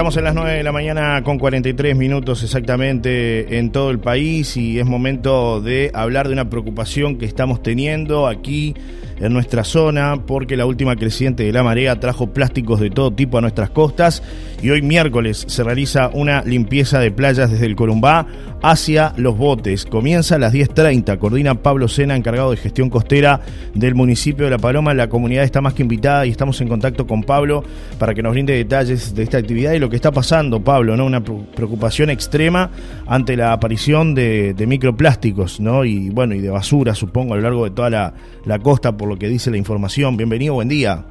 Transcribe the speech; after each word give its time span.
estamos 0.00 0.16
en 0.16 0.24
las 0.24 0.34
9 0.34 0.52
de 0.54 0.62
la 0.62 0.72
mañana 0.72 1.22
con 1.22 1.38
43 1.38 1.94
minutos 1.94 2.42
exactamente 2.42 3.58
en 3.58 3.70
todo 3.70 3.90
el 3.90 3.98
país 3.98 4.56
y 4.56 4.78
es 4.78 4.86
momento 4.86 5.60
de 5.60 5.90
hablar 5.92 6.26
de 6.26 6.32
una 6.32 6.48
preocupación 6.48 7.18
que 7.18 7.26
estamos 7.26 7.62
teniendo 7.62 8.26
aquí 8.26 8.74
en 9.20 9.34
nuestra 9.34 9.62
zona 9.62 10.22
porque 10.26 10.56
la 10.56 10.64
última 10.64 10.96
creciente 10.96 11.44
de 11.44 11.52
la 11.52 11.62
marea 11.62 12.00
trajo 12.00 12.28
plásticos 12.28 12.80
de 12.80 12.88
todo 12.88 13.10
tipo 13.10 13.36
a 13.36 13.42
nuestras 13.42 13.68
costas 13.68 14.22
y 14.62 14.70
hoy 14.70 14.80
miércoles 14.80 15.44
se 15.46 15.62
realiza 15.62 16.10
una 16.14 16.42
limpieza 16.42 16.98
de 16.98 17.10
playas 17.10 17.50
desde 17.50 17.66
el 17.66 17.76
Corumbá 17.76 18.26
hacia 18.62 19.12
los 19.16 19.36
botes. 19.36 19.86
Comienza 19.86 20.36
a 20.36 20.38
las 20.38 20.52
10.30, 20.52 21.18
coordina 21.18 21.54
Pablo 21.54 21.88
Sena, 21.88 22.16
encargado 22.16 22.50
de 22.50 22.56
gestión 22.56 22.90
costera 22.90 23.40
del 23.74 23.94
municipio 23.94 24.44
de 24.44 24.50
La 24.50 24.58
Paloma. 24.58 24.94
La 24.94 25.08
comunidad 25.08 25.44
está 25.44 25.60
más 25.60 25.74
que 25.74 25.82
invitada 25.82 26.26
y 26.26 26.30
estamos 26.30 26.60
en 26.60 26.68
contacto 26.68 27.06
con 27.06 27.22
Pablo 27.22 27.64
para 27.98 28.14
que 28.14 28.22
nos 28.22 28.32
brinde 28.32 28.54
detalles 28.54 29.14
de 29.14 29.22
esta 29.22 29.38
actividad 29.38 29.72
y 29.72 29.78
lo 29.78 29.89
que 29.90 29.96
está 29.96 30.12
pasando, 30.12 30.62
Pablo, 30.62 30.96
¿no? 30.96 31.04
Una 31.04 31.22
preocupación 31.22 32.08
extrema 32.08 32.70
ante 33.06 33.36
la 33.36 33.52
aparición 33.52 34.14
de, 34.14 34.54
microplásticos, 34.66 35.60
¿no? 35.60 35.84
Y 35.84 36.10
bueno, 36.10 36.34
y 36.34 36.40
de 36.40 36.50
basura, 36.50 36.94
supongo, 36.94 37.34
a 37.34 37.36
lo 37.36 37.42
largo 37.42 37.64
de 37.64 37.70
toda 37.72 37.90
la, 37.90 38.58
costa 38.62 38.96
por 38.96 39.08
lo 39.08 39.16
que 39.16 39.28
dice 39.28 39.50
la 39.50 39.56
información. 39.56 40.16
Bienvenido, 40.16 40.54
buen 40.54 40.68
día. 40.68 41.04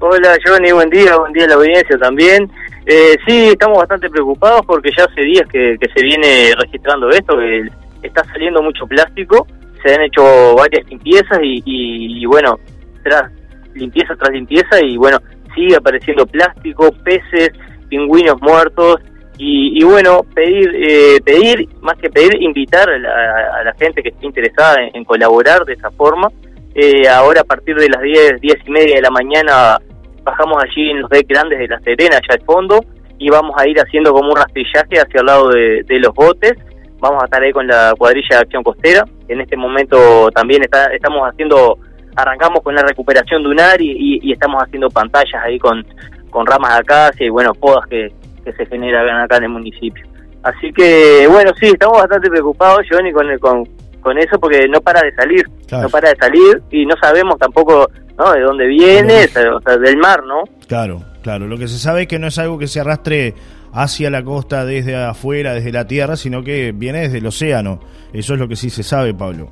Hola 0.00 0.36
Johnny, 0.44 0.72
buen 0.72 0.88
día, 0.88 1.16
buen 1.18 1.32
día 1.32 1.44
a 1.44 1.48
la 1.48 1.54
audiencia 1.56 1.98
también. 1.98 2.50
Eh, 2.86 3.16
sí, 3.26 3.48
estamos 3.48 3.78
bastante 3.78 4.08
preocupados 4.08 4.62
porque 4.66 4.90
ya 4.96 5.04
hace 5.04 5.20
días 5.20 5.46
que, 5.52 5.76
se 5.94 6.02
viene 6.02 6.52
registrando 6.58 7.10
esto, 7.10 7.36
que 7.36 7.68
está 8.02 8.24
saliendo 8.24 8.62
mucho 8.62 8.86
plástico, 8.86 9.46
se 9.84 9.94
han 9.94 10.02
hecho 10.02 10.54
varias 10.56 10.88
limpiezas 10.88 11.38
y, 11.42 12.24
bueno, 12.26 12.58
tras 13.02 13.30
limpieza 13.74 14.16
tras 14.16 14.32
limpieza 14.32 14.80
y 14.82 14.96
bueno, 14.96 15.18
sigue 15.54 15.76
apareciendo 15.76 16.26
plástico, 16.26 16.90
peces, 17.04 17.50
pingüinos 17.90 18.40
muertos 18.40 18.96
y, 19.42 19.82
bueno, 19.84 20.20
pedir, 20.34 20.70
eh, 20.76 21.18
pedir, 21.24 21.66
más 21.80 21.96
que 21.96 22.10
pedir, 22.10 22.42
invitar 22.42 22.90
a 22.90 22.98
la, 22.98 23.74
gente 23.78 24.02
que 24.02 24.10
esté 24.10 24.26
interesada 24.26 24.76
en 24.92 25.02
colaborar 25.04 25.64
de 25.64 25.72
esa 25.72 25.90
forma 25.92 26.30
eh, 26.74 27.08
ahora 27.08 27.40
a 27.40 27.44
partir 27.44 27.74
de 27.76 27.88
las 27.88 28.00
10, 28.00 28.40
10 28.40 28.56
y 28.66 28.70
media 28.70 28.96
de 28.96 29.02
la 29.02 29.10
mañana 29.10 29.78
bajamos 30.22 30.62
allí 30.62 30.90
en 30.90 31.00
los 31.00 31.10
decks 31.10 31.28
grandes 31.28 31.58
de 31.58 31.68
La 31.68 31.80
Serena, 31.80 32.16
allá 32.16 32.38
al 32.38 32.44
fondo, 32.44 32.84
y 33.18 33.28
vamos 33.28 33.54
a 33.58 33.68
ir 33.68 33.76
haciendo 33.78 34.12
como 34.12 34.30
un 34.30 34.36
rastrillaje 34.36 35.00
hacia 35.00 35.20
el 35.20 35.26
lado 35.26 35.48
de, 35.48 35.98
los 35.98 36.14
botes. 36.14 36.52
Vamos 37.00 37.22
a 37.22 37.24
estar 37.24 37.42
ahí 37.42 37.52
con 37.52 37.66
la 37.66 37.94
cuadrilla 37.98 38.36
de 38.36 38.42
acción 38.42 38.62
costera. 38.62 39.04
En 39.28 39.40
este 39.40 39.56
momento 39.56 40.30
también 40.30 40.62
está, 40.62 40.86
estamos 40.92 41.22
haciendo, 41.28 41.78
arrancamos 42.14 42.62
con 42.62 42.74
la 42.74 42.82
recuperación 42.82 43.42
dunar 43.42 43.80
y, 43.80 44.20
y, 44.22 44.32
estamos 44.32 44.62
haciendo 44.62 44.88
pantallas 44.90 45.42
ahí 45.42 45.58
con, 45.58 45.84
con 46.30 46.46
ramas 46.46 46.74
de 46.74 46.78
acacia 46.80 47.26
y 47.26 47.30
bueno, 47.30 47.52
podas 47.54 47.86
que, 47.88 48.08
que 48.44 48.52
se 48.52 48.66
generan 48.66 49.20
acá 49.22 49.36
en 49.38 49.44
el 49.44 49.50
municipio. 49.50 50.06
Así 50.42 50.72
que 50.72 51.26
bueno, 51.28 51.52
sí, 51.60 51.66
estamos 51.66 51.98
bastante 51.98 52.30
preocupados, 52.30 52.86
Johnny, 52.90 53.12
con, 53.12 53.28
el, 53.28 53.38
con, 53.38 53.64
con 54.00 54.18
eso 54.18 54.38
porque 54.38 54.66
no 54.68 54.80
para 54.80 55.02
de 55.02 55.12
salir, 55.14 55.44
no 55.70 55.88
para 55.88 56.10
de 56.10 56.16
salir 56.16 56.62
y 56.70 56.86
no 56.86 56.94
sabemos 57.00 57.38
tampoco 57.38 57.88
¿no? 58.18 58.32
de 58.32 58.40
dónde 58.40 58.66
viene, 58.66 59.24
o 59.24 59.60
sea, 59.60 59.76
del 59.76 59.96
mar, 59.98 60.22
¿no? 60.24 60.44
Claro, 60.66 61.02
claro. 61.22 61.46
Lo 61.46 61.58
que 61.58 61.68
se 61.68 61.78
sabe 61.78 62.02
es 62.02 62.08
que 62.08 62.18
no 62.18 62.26
es 62.26 62.38
algo 62.38 62.58
que 62.58 62.68
se 62.68 62.80
arrastre 62.80 63.34
hacia 63.72 64.10
la 64.10 64.22
costa 64.22 64.64
desde 64.64 64.96
afuera, 64.96 65.54
desde 65.54 65.72
la 65.72 65.86
tierra, 65.86 66.16
sino 66.16 66.42
que 66.42 66.72
viene 66.72 67.00
desde 67.00 67.18
el 67.18 67.26
océano. 67.26 67.80
Eso 68.12 68.34
es 68.34 68.40
lo 68.40 68.48
que 68.48 68.56
sí 68.56 68.70
se 68.70 68.82
sabe, 68.82 69.14
Pablo. 69.14 69.50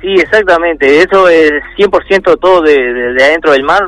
Sí, 0.00 0.14
exactamente. 0.14 0.98
Eso 0.98 1.28
es 1.28 1.52
100% 1.76 2.38
todo 2.40 2.62
de, 2.62 2.74
de, 2.74 3.24
adentro 3.24 3.52
del 3.52 3.64
mar. 3.64 3.82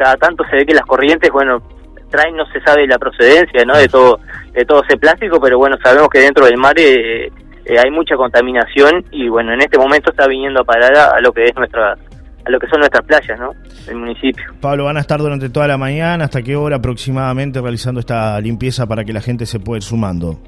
Cada 0.00 0.16
tanto 0.16 0.44
se 0.48 0.56
ve 0.56 0.64
que 0.64 0.72
las 0.72 0.86
corrientes, 0.86 1.30
bueno, 1.30 1.62
traen, 2.08 2.34
no 2.34 2.46
se 2.46 2.60
sabe 2.62 2.86
la 2.86 2.98
procedencia, 2.98 3.66
¿no? 3.66 3.76
De 3.76 3.86
todo, 3.86 4.18
de 4.52 4.64
todo 4.64 4.82
ese 4.82 4.96
plástico, 4.96 5.38
pero 5.38 5.58
bueno, 5.58 5.76
sabemos 5.84 6.08
que 6.08 6.20
dentro 6.20 6.46
del 6.46 6.56
mar 6.56 6.74
eh, 6.78 7.26
eh, 7.26 7.76
hay 7.78 7.90
mucha 7.90 8.16
contaminación 8.16 9.04
y 9.10 9.28
bueno, 9.28 9.52
en 9.52 9.60
este 9.60 9.76
momento 9.76 10.10
está 10.10 10.26
viniendo 10.26 10.62
a 10.62 10.64
parar 10.64 10.96
a, 10.96 11.20
lo 11.20 11.32
que 11.32 11.44
es 11.44 11.54
nuestra 11.54 11.92
a 11.92 12.50
lo 12.50 12.58
que 12.58 12.66
son 12.68 12.80
nuestras 12.80 13.04
playas, 13.04 13.38
¿no? 13.38 13.50
El 13.86 13.96
municipio. 13.96 14.42
Pablo, 14.62 14.84
van 14.84 14.96
a 14.96 15.00
estar 15.00 15.20
durante 15.20 15.50
toda 15.50 15.68
la 15.68 15.76
mañana, 15.76 16.24
¿hasta 16.24 16.40
qué 16.40 16.56
hora 16.56 16.76
aproximadamente 16.76 17.60
realizando 17.60 18.00
esta 18.00 18.40
limpieza 18.40 18.86
para 18.86 19.04
que 19.04 19.12
la 19.12 19.20
gente 19.20 19.44
se 19.44 19.60
pueda 19.60 19.76
ir 19.76 19.82
sumando? 19.82 20.38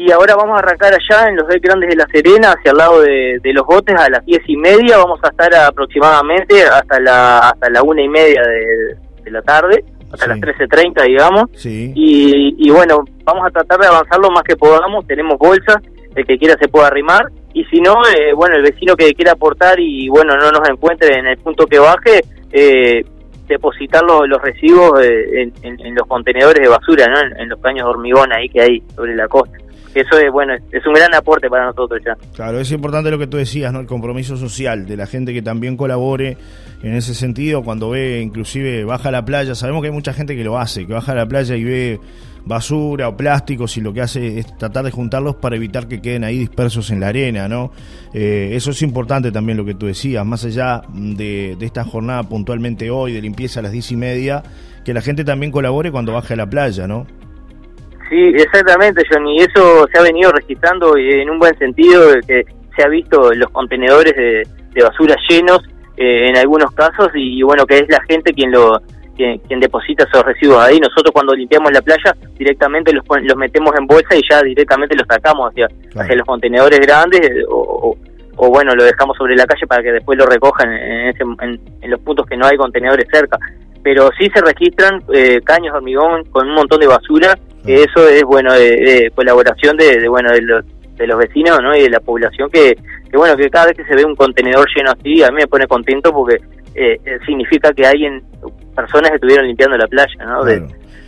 Y 0.00 0.10
ahora 0.12 0.34
vamos 0.34 0.56
a 0.56 0.60
arrancar 0.60 0.94
allá 0.94 1.28
en 1.28 1.36
los 1.36 1.46
dos 1.46 1.60
grandes 1.60 1.90
de 1.90 1.96
La 1.96 2.06
Serena, 2.10 2.52
hacia 2.52 2.70
el 2.70 2.78
lado 2.78 3.02
de, 3.02 3.52
los 3.52 3.66
botes, 3.66 3.94
a 3.94 4.08
las 4.08 4.24
diez 4.24 4.40
y 4.46 4.56
media. 4.56 4.96
Vamos 4.96 5.20
a 5.22 5.28
estar 5.28 5.54
aproximadamente 5.54 6.62
hasta 6.62 6.98
la 7.00 7.50
hasta 7.50 7.68
la 7.68 7.82
una 7.82 8.00
y 8.00 8.08
media 8.08 8.40
de, 8.42 9.30
la 9.30 9.42
tarde, 9.42 9.84
hasta 10.10 10.26
las 10.26 10.38
13.30, 10.38 11.04
digamos. 11.04 11.44
Sí. 11.52 11.92
Y, 11.94 12.54
y 12.56 12.70
bueno, 12.70 13.04
vamos 13.24 13.46
a 13.46 13.50
tratar 13.50 13.78
de 13.78 13.88
avanzar 13.88 14.18
lo 14.20 14.30
más 14.30 14.42
que 14.42 14.56
podamos. 14.56 15.06
Tenemos 15.06 15.36
bolsas 15.38 15.76
el 16.16 16.26
que 16.26 16.38
quiera 16.38 16.56
se 16.58 16.68
pueda 16.68 16.86
arrimar 16.86 17.26
y 17.52 17.64
si 17.66 17.80
no, 17.80 17.92
eh, 18.16 18.32
bueno, 18.34 18.56
el 18.56 18.62
vecino 18.62 18.96
que 18.96 19.12
quiera 19.12 19.32
aportar 19.32 19.78
y 19.78 20.08
bueno, 20.08 20.34
no 20.34 20.50
nos 20.50 20.66
encuentre 20.66 21.18
en 21.18 21.26
el 21.26 21.36
punto 21.36 21.66
que 21.66 21.78
baje, 21.78 22.22
eh, 22.52 23.04
depositar 23.46 24.02
los, 24.04 24.26
los 24.26 24.40
residuos 24.40 24.98
eh, 25.02 25.52
en, 25.62 25.94
los 25.94 26.06
contenedores 26.06 26.62
de 26.62 26.68
basura, 26.68 27.06
¿no? 27.06 27.20
En, 27.38 27.48
los 27.50 27.60
caños 27.60 27.84
de 27.84 27.90
hormigón 27.90 28.32
ahí 28.32 28.48
que 28.48 28.62
hay 28.62 28.82
sobre 28.94 29.14
la 29.14 29.28
costa. 29.28 29.58
Eso 29.94 30.18
es, 30.18 30.30
bueno, 30.32 30.54
es 30.70 30.86
un 30.86 30.92
gran 30.92 31.12
aporte 31.14 31.48
para 31.48 31.66
nosotros 31.66 32.00
ya. 32.04 32.16
Claro, 32.34 32.60
es 32.60 32.70
importante 32.70 33.10
lo 33.10 33.18
que 33.18 33.26
tú 33.26 33.36
decías, 33.36 33.72
¿no? 33.72 33.80
El 33.80 33.86
compromiso 33.86 34.36
social 34.36 34.86
de 34.86 34.96
la 34.96 35.06
gente 35.06 35.32
que 35.32 35.42
también 35.42 35.76
colabore 35.76 36.36
en 36.82 36.94
ese 36.94 37.14
sentido, 37.14 37.62
cuando 37.62 37.90
ve, 37.90 38.20
inclusive, 38.20 38.84
baja 38.84 39.08
a 39.08 39.12
la 39.12 39.24
playa, 39.24 39.54
sabemos 39.54 39.82
que 39.82 39.88
hay 39.88 39.94
mucha 39.94 40.12
gente 40.12 40.36
que 40.36 40.44
lo 40.44 40.58
hace, 40.58 40.86
que 40.86 40.92
baja 40.92 41.12
a 41.12 41.16
la 41.16 41.26
playa 41.26 41.56
y 41.56 41.64
ve 41.64 42.00
basura 42.44 43.08
o 43.08 43.16
plásticos 43.16 43.76
y 43.76 43.80
lo 43.80 43.92
que 43.92 44.00
hace 44.00 44.38
es 44.38 44.56
tratar 44.56 44.84
de 44.84 44.90
juntarlos 44.90 45.36
para 45.36 45.56
evitar 45.56 45.88
que 45.88 46.00
queden 46.00 46.24
ahí 46.24 46.38
dispersos 46.38 46.90
en 46.90 47.00
la 47.00 47.08
arena, 47.08 47.48
¿no? 47.48 47.72
Eh, 48.14 48.50
eso 48.52 48.70
es 48.70 48.82
importante 48.82 49.30
también 49.30 49.58
lo 49.58 49.64
que 49.64 49.74
tú 49.74 49.86
decías, 49.86 50.24
más 50.24 50.44
allá 50.44 50.82
de, 50.92 51.56
esta 51.60 51.84
jornada 51.84 52.22
puntualmente 52.22 52.90
hoy 52.90 53.12
de 53.12 53.22
limpieza 53.22 53.60
a 53.60 53.62
las 53.62 53.72
diez 53.72 53.90
y 53.92 53.96
media, 53.96 54.42
que 54.84 54.94
la 54.94 55.02
gente 55.02 55.24
también 55.24 55.52
colabore 55.52 55.92
cuando 55.92 56.12
baje 56.12 56.34
a 56.34 56.36
la 56.36 56.48
playa, 56.48 56.86
¿no? 56.86 57.06
Sí, 58.10 58.32
exactamente, 58.34 59.04
Johnny, 59.08 59.36
eso 59.36 59.86
se 59.92 59.98
ha 59.98 60.02
venido 60.02 60.32
registrando 60.32 60.96
en 60.96 61.30
un 61.30 61.38
buen 61.38 61.56
sentido, 61.58 62.10
que 62.26 62.44
se 62.76 62.82
ha 62.82 62.88
visto 62.88 63.32
los 63.32 63.48
contenedores 63.50 64.14
de, 64.16 64.82
basura 64.82 65.14
llenos 65.28 65.60
eh, 65.96 66.26
en 66.28 66.36
algunos 66.36 66.72
casos 66.72 67.08
y 67.14 67.40
bueno, 67.42 67.64
que 67.66 67.78
es 67.78 67.88
la 67.88 68.02
gente 68.08 68.32
quien 68.32 68.50
lo 68.50 68.80
quien, 69.46 69.60
deposita 69.60 70.04
esos 70.04 70.24
residuos 70.24 70.58
ahí. 70.58 70.80
Nosotros 70.80 71.12
cuando 71.12 71.34
limpiamos 71.34 71.70
la 71.72 71.82
playa 71.82 72.14
directamente 72.38 72.92
los, 72.92 73.04
los 73.22 73.36
metemos 73.36 73.72
en 73.78 73.86
bolsa 73.86 74.16
y 74.16 74.22
ya 74.28 74.42
directamente 74.42 74.96
los 74.96 75.06
sacamos 75.06 75.50
hacia, 75.50 75.68
hacia 75.94 76.16
los 76.16 76.26
contenedores 76.26 76.80
grandes 76.80 77.20
eh, 77.20 77.44
o, 77.48 77.96
o, 78.36 78.48
bueno, 78.48 78.74
lo 78.74 78.84
dejamos 78.84 79.16
sobre 79.16 79.36
la 79.36 79.44
calle 79.44 79.66
para 79.66 79.82
que 79.82 79.92
después 79.92 80.18
lo 80.18 80.26
recojan 80.26 80.72
en, 80.72 81.14
en, 81.40 81.90
los 81.90 82.00
puntos 82.00 82.26
que 82.26 82.36
no 82.36 82.46
hay 82.46 82.56
contenedores 82.56 83.06
cerca. 83.12 83.38
Pero 83.82 84.10
sí 84.18 84.30
se 84.34 84.40
registran 84.40 85.02
eh, 85.12 85.40
caños 85.44 85.72
de 85.72 85.78
hormigón 85.78 86.24
con 86.24 86.48
un 86.48 86.54
montón 86.54 86.80
de 86.80 86.86
basura, 86.86 87.38
que 87.64 87.82
eso 87.82 88.08
es 88.08 88.22
bueno 88.22 88.52
de, 88.52 89.10
colaboración 89.14 89.76
de, 89.76 90.08
bueno 90.08 90.32
de 90.32 90.42
los, 90.42 90.64
de 90.96 91.06
los 91.06 91.18
vecinos 91.18 91.58
¿no? 91.62 91.76
y 91.76 91.82
de 91.82 91.90
la 91.90 92.00
población 92.00 92.48
que, 92.50 92.76
que 93.10 93.16
bueno 93.16 93.36
que 93.36 93.50
cada 93.50 93.66
vez 93.66 93.76
que 93.76 93.84
se 93.84 93.94
ve 93.94 94.04
un 94.04 94.16
contenedor 94.16 94.66
lleno 94.74 94.92
así 94.92 95.22
a 95.22 95.28
mí 95.28 95.36
me 95.40 95.46
pone 95.46 95.66
contento 95.66 96.12
porque 96.12 96.38
eh, 96.74 96.98
significa 97.26 97.72
que 97.72 97.86
alguien 97.86 98.22
personas 98.74 99.12
estuvieron 99.12 99.46
limpiando 99.46 99.76
la 99.76 99.86
playa, 99.86 100.24
¿no? 100.24 100.44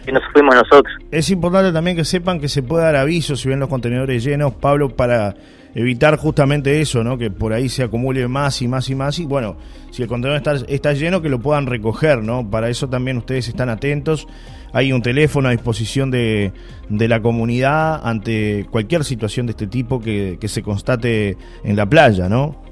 Que 0.05 0.13
nos 0.13 0.23
fuimos 0.33 0.55
nosotros. 0.55 0.95
Es 1.11 1.31
importante 1.31 1.73
también 1.73 1.97
que 1.97 2.05
sepan 2.05 2.41
que 2.41 2.49
se 2.49 2.63
puede 2.63 2.85
dar 2.85 2.97
aviso 2.97 3.37
si 3.37 3.49
ven 3.49 3.61
los 3.61 3.69
contenedores 3.69 4.25
llenos, 4.25 4.55
Pablo, 4.55 4.91
para 4.91 5.35
evitar 5.75 6.17
justamente 6.17 6.81
eso, 6.81 7.03
¿no? 7.03 7.17
Que 7.17 7.31
por 7.31 7.53
ahí 7.53 7.69
se 7.69 7.83
acumule 7.83 8.29
más 8.29 8.61
y 8.63 8.69
más 8.69 8.89
y 8.91 8.95
más 8.95 9.19
y 9.19 9.25
bueno, 9.25 9.57
si 9.91 10.03
el 10.03 10.09
contenedor 10.09 10.37
está, 10.37 10.73
está 10.73 10.93
lleno 10.93 11.23
que 11.23 11.29
lo 11.29 11.41
puedan 11.41 11.67
recoger, 11.67 12.23
¿no? 12.23 12.49
Para 12.51 12.69
eso 12.69 12.89
también 12.89 13.19
ustedes 13.19 13.49
están 13.49 13.69
atentos. 13.69 14.27
Hay 14.75 14.93
un 14.93 15.03
teléfono 15.03 15.49
a 15.49 15.53
disposición 15.53 16.11
de, 16.11 16.53
de 16.89 17.09
la 17.09 17.21
comunidad 17.21 18.01
ante 18.07 18.67
cualquier 18.71 19.05
situación 19.05 19.47
de 19.47 19.51
este 19.51 19.67
tipo 19.67 20.01
que, 20.01 20.39
que 20.41 20.49
se 20.49 20.63
constate 20.63 21.37
en 21.63 21.77
la 21.77 21.87
playa, 21.87 22.29
¿no? 22.29 22.63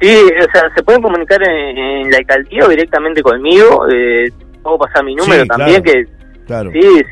Sí, 0.00 0.14
o 0.16 0.50
sea, 0.52 0.72
se 0.76 0.82
pueden 0.82 1.02
comunicar 1.02 1.40
en, 1.42 2.10
la 2.10 2.18
alcaldía 2.18 2.64
o 2.64 2.68
directamente 2.68 3.20
conmigo. 3.20 3.86
Eh, 3.92 4.30
puedo 4.62 4.78
pasar 4.78 5.04
mi 5.04 5.14
número 5.16 5.44
también, 5.46 5.82
que 5.82 6.06
sí, 6.72 7.02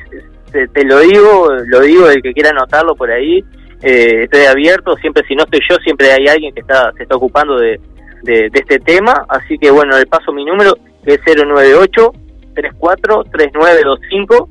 te, 0.73 0.85
lo 0.85 1.01
digo, 1.01 1.49
lo 1.67 1.81
digo 1.81 2.09
el 2.09 2.23
que 2.23 2.33
quiera 2.33 2.51
anotarlo 2.51 2.95
por 2.95 3.11
ahí. 3.11 3.45
Eh, 3.83 4.25
estoy 4.25 4.45
abierto, 4.45 4.97
siempre 4.97 5.23
si 5.29 5.35
no 5.35 5.45
estoy 5.45 5.61
yo, 5.69 5.77
siempre 5.85 6.11
hay 6.11 6.27
alguien 6.29 6.55
que 6.55 6.61
está 6.61 6.91
se 6.97 7.03
está 7.03 7.17
ocupando 7.17 7.57
de, 7.59 7.79
este 8.25 8.79
tema. 8.81 9.25
Así 9.29 9.59
que 9.59 9.71
bueno, 9.71 9.97
le 9.99 10.07
paso 10.07 10.33
mi 10.33 10.45
número, 10.45 10.75
que 11.05 11.15
es 11.15 11.21
098 11.27 12.13
34 12.55 13.25
3925 13.31 14.49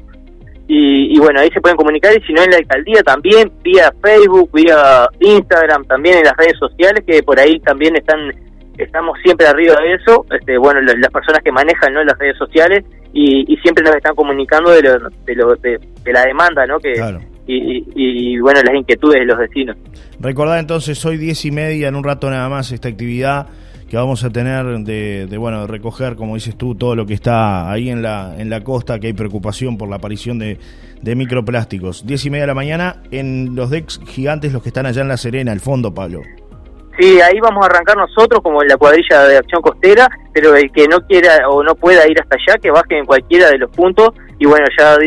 y, 0.68 1.20
bueno, 1.20 1.42
ahí 1.42 1.50
se 1.52 1.62
pueden 1.62 1.78
comunicar 1.78 2.12
y 2.18 2.24
si 2.26 2.34
no 2.34 2.42
en 2.42 2.50
la 2.50 2.58
alcaldía 2.58 3.04
también, 3.04 3.52
vía 3.62 3.94
Facebook, 4.02 4.50
vía 4.52 5.08
Instagram, 5.20 5.86
también 5.86 6.18
en 6.18 6.24
las 6.24 6.36
redes 6.38 6.58
sociales, 6.58 7.04
que 7.06 7.22
por 7.22 7.40
ahí 7.40 7.60
también 7.60 7.96
están 7.96 8.32
estamos 8.78 9.18
siempre 9.24 9.48
arriba 9.48 9.76
de 9.82 9.94
eso, 9.96 10.26
este, 10.32 10.58
bueno, 10.58 10.82
las 10.82 11.12
personas 11.12 11.42
que 11.44 11.52
manejan 11.52 11.94
¿no? 11.94 12.04
las 12.04 12.18
redes 12.18 12.38
sociales 12.38 12.84
y, 13.14 13.58
siempre 13.64 13.84
nos 13.84 13.96
están 13.96 14.14
comunicando 14.16 14.72
de, 14.72 14.82
lo, 14.84 15.56
de, 15.56 15.80
de, 16.04 16.14
la 16.14 16.26
demanda, 16.26 16.66
¿no? 16.68 16.80
Que, 16.80 16.94
y, 17.48 17.86
y, 17.96 18.40
bueno, 18.40 18.60
las 18.64 18.76
inquietudes 18.76 19.22
de 19.22 19.26
los 19.26 19.38
vecinos. 19.38 19.78
Recordad 20.20 20.60
entonces, 20.60 21.04
hoy 21.06 21.18
diez 21.18 21.46
y 21.46 21.52
media, 21.52 21.88
en 21.88 21.96
un 21.96 22.04
rato 22.04 22.30
nada 22.30 22.50
más, 22.50 22.72
esta 22.72 22.90
actividad 22.90 23.48
que 23.90 23.98
vamos 23.98 24.24
a 24.24 24.30
tener 24.30 24.66
de, 24.80 25.28
de, 25.28 25.38
bueno 25.38 25.68
recoger 25.68 26.16
como 26.16 26.36
dices 26.36 26.58
tú 26.58 26.74
todo 26.74 26.96
lo 26.96 27.06
que 27.06 27.14
está 27.14 27.72
ahí 27.72 27.90
en 27.90 28.02
la 28.02 28.36
en 28.38 28.50
la 28.50 28.64
costa 28.64 29.00
que 29.00 29.08
hay 29.08 29.14
preocupación 29.14 29.78
por 29.78 29.90
la 29.90 29.98
aparición 29.98 30.40
de, 30.40 30.58
de 31.04 31.16
microplásticos 31.16 32.06
diez 32.06 32.26
y 32.26 32.32
media 32.32 32.44
de 32.44 32.48
la 32.48 32.56
mañana 32.56 33.04
en 33.12 33.56
los 33.56 33.70
decks 33.70 34.02
gigantes 34.08 34.54
los 34.54 34.64
que 34.64 34.70
están 34.70 34.88
allá 34.88 35.04
en 35.04 35.08
la 35.08 35.18
Serena 35.18 35.52
al 35.52 35.60
fondo 35.60 35.94
Pablo 35.94 36.24
Sí, 36.98 37.20
ahí 37.20 37.40
vamos 37.42 37.66
a 37.66 37.70
arrancar 37.70 37.98
nosotros 37.98 38.42
como 38.42 38.62
en 38.62 38.70
la 38.70 38.78
cuadrilla 38.78 39.24
de 39.24 39.38
acción 39.38 39.62
costera, 39.62 40.08
pero 40.34 40.56
el 40.56 40.72
que 40.72 40.88
no 40.88 41.00
quiera 41.02 41.48
o 41.50 41.62
no 41.64 41.76
pueda 41.76 42.08
ir 42.08 42.20
hasta 42.22 42.36
allá, 42.36 42.58
que 42.60 42.72
baje 42.72 42.98
en 42.98 43.06
cualquiera 43.06 43.50
de 43.50 43.58
los 43.58 43.70
puntos. 43.72 44.10
Y 44.40 44.46
bueno, 44.46 44.66
ya 44.78 44.98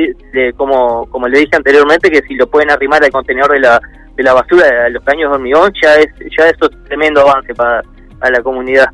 como, 0.57 1.07
como 1.11 1.29
le 1.29 1.41
dije 1.41 1.57
anteriormente, 1.57 2.11
que 2.11 2.21
si 2.23 2.35
lo 2.35 2.47
pueden 2.47 2.71
arrimar 2.71 3.03
al 3.03 3.11
contenedor 3.11 3.53
de 3.53 3.61
la, 3.61 3.81
de 4.17 4.23
la 4.23 4.35
basura, 4.35 4.67
de 4.85 4.91
los 4.91 5.03
caños 5.05 5.31
de 5.31 5.37
hormigón, 5.37 5.73
ya 5.83 5.95
es 5.97 6.09
ya 6.37 6.47
eso 6.47 6.71
es 6.71 6.85
tremendo 6.85 7.21
avance 7.21 7.55
para, 7.55 7.83
la 8.21 8.43
comunidad. 8.43 8.87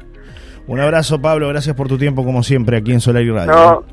Un 0.66 0.80
abrazo, 0.80 1.20
Pablo. 1.20 1.48
Gracias 1.48 1.74
por 1.74 1.88
tu 1.88 1.98
tiempo, 1.98 2.24
como 2.24 2.42
siempre, 2.42 2.76
aquí 2.76 2.92
en 2.92 3.00
Solar 3.00 3.22
y 3.22 3.30
Radio. 3.30 3.52
No, 3.52 3.84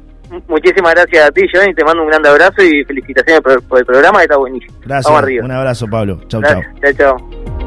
muchísimas 0.47 0.94
gracias 0.94 1.27
a 1.27 1.31
ti, 1.31 1.45
Johnny. 1.51 1.74
Te 1.74 1.83
mando 1.83 2.04
un 2.04 2.09
gran 2.09 2.25
abrazo 2.25 2.62
y 2.63 2.83
felicitaciones 2.86 3.42
por, 3.42 3.80
el 3.80 3.86
programa, 3.86 4.21
está 4.21 4.38
buenísimo. 4.38 4.77
Gracias. 4.86 5.44
Un 5.44 5.51
abrazo, 5.51 5.88
Pablo. 5.88 6.21
Chau, 6.27 6.42
chau. 6.42 6.62
Chau, 6.81 6.94
chau. 6.94 7.60